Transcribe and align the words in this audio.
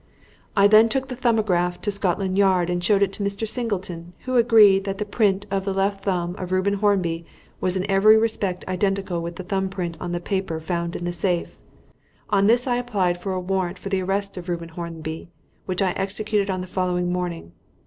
"I 0.57 0.65
then 0.65 0.89
took 0.89 1.09
the 1.09 1.15
'Thumbograph' 1.15 1.79
to 1.81 1.91
Scotland 1.91 2.35
Yard 2.35 2.71
and 2.71 2.83
showed 2.83 3.03
it 3.03 3.13
to 3.13 3.23
Mr. 3.23 3.47
Singleton, 3.47 4.13
who 4.25 4.35
agreed 4.35 4.83
that 4.85 4.97
the 4.97 5.05
print 5.05 5.45
of 5.51 5.63
the 5.63 5.75
left 5.75 6.05
thumb 6.05 6.35
of 6.39 6.51
Reuben 6.51 6.73
Hornby 6.79 7.23
was 7.59 7.77
in 7.77 7.87
every 7.87 8.17
respect 8.17 8.65
identical 8.67 9.21
with 9.21 9.35
the 9.35 9.43
thumb 9.43 9.69
print 9.69 9.97
on 9.99 10.11
the 10.11 10.19
paper 10.19 10.59
found 10.59 10.95
in 10.95 11.05
the 11.05 11.11
safe. 11.11 11.59
On 12.31 12.47
this 12.47 12.65
I 12.65 12.77
applied 12.77 13.19
for 13.21 13.33
a 13.33 13.39
warrant 13.39 13.77
for 13.77 13.89
the 13.89 14.01
arrest 14.01 14.37
of 14.37 14.49
Reuben 14.49 14.69
Hornby, 14.69 15.29
which 15.67 15.83
I 15.83 15.91
executed 15.91 16.49
on 16.49 16.61
the 16.61 16.65
following 16.65 17.11
morning. 17.13 17.51